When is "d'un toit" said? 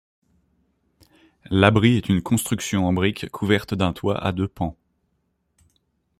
3.75-4.17